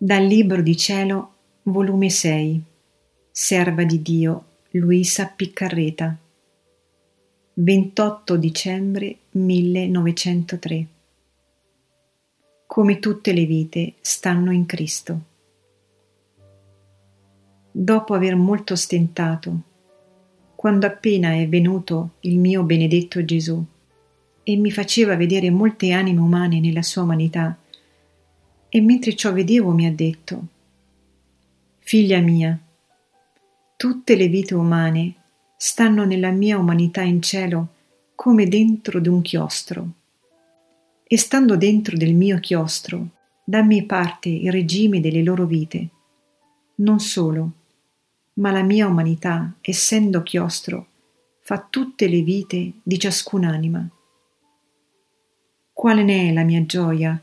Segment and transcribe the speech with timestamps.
[0.00, 1.32] Dal Libro di Cielo,
[1.64, 2.62] volume 6,
[3.32, 6.16] Serva di Dio, Luisa Piccarreta,
[7.54, 10.86] 28 dicembre 1903.
[12.64, 15.20] Come tutte le vite stanno in Cristo.
[17.72, 19.62] Dopo aver molto stentato,
[20.54, 23.60] quando appena è venuto il mio benedetto Gesù
[24.44, 27.58] e mi faceva vedere molte anime umane nella sua umanità,
[28.68, 30.46] e mentre ciò vedevo mi ha detto
[31.78, 32.58] Figlia mia,
[33.76, 35.14] tutte le vite umane
[35.56, 37.68] stanno nella mia umanità in cielo
[38.14, 39.88] come dentro d'un chiostro.
[41.02, 43.08] E stando dentro del mio chiostro,
[43.42, 45.88] dammi parte il regime delle loro vite.
[46.74, 47.52] Non solo,
[48.34, 50.86] ma la mia umanità, essendo chiostro,
[51.40, 53.88] fa tutte le vite di ciascun'anima.
[55.72, 57.18] Quale ne è la mia gioia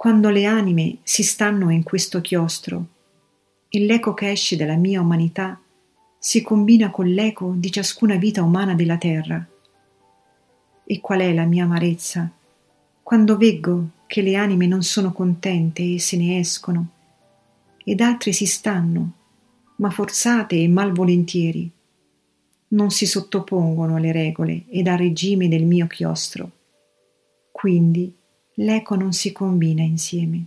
[0.00, 2.86] quando le anime si stanno in questo chiostro
[3.68, 5.60] e l'eco che esce dalla mia umanità
[6.18, 9.46] si combina con l'eco di ciascuna vita umana della terra.
[10.86, 12.32] E qual è la mia amarezza
[13.02, 16.88] quando veggo che le anime non sono contente e se ne escono,
[17.84, 19.12] ed altre si stanno,
[19.76, 21.70] ma forzate e malvolentieri,
[22.68, 26.50] non si sottopongono alle regole ed al regime del mio chiostro.
[27.52, 28.14] Quindi
[28.60, 30.46] l'eco non si combina insieme.